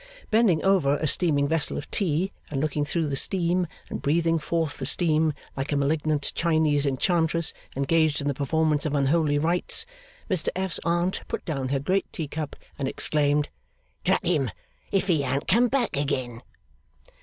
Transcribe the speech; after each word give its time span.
Bending 0.31 0.63
over 0.65 0.97
a 0.97 1.05
steaming 1.05 1.47
vessel 1.47 1.77
of 1.77 1.91
tea, 1.91 2.31
and 2.49 2.59
looking 2.59 2.83
through 2.83 3.07
the 3.07 3.15
steam, 3.15 3.67
and 3.87 4.01
breathing 4.01 4.39
forth 4.39 4.79
the 4.79 4.85
steam, 4.87 5.31
like 5.55 5.71
a 5.71 5.77
malignant 5.77 6.31
Chinese 6.33 6.87
enchantress 6.87 7.53
engaged 7.77 8.19
in 8.19 8.27
the 8.27 8.33
performance 8.33 8.87
of 8.87 8.95
unholy 8.95 9.37
rites, 9.37 9.85
Mr 10.27 10.49
F.'s 10.55 10.79
Aunt 10.83 11.21
put 11.27 11.45
down 11.45 11.69
her 11.69 11.77
great 11.79 12.11
teacup 12.11 12.55
and 12.79 12.87
exclaimed, 12.87 13.49
'Drat 14.03 14.25
him, 14.25 14.49
if 14.91 15.05
he 15.05 15.23
an't 15.23 15.47
come 15.47 15.67
back 15.67 15.95
again! 15.95 16.41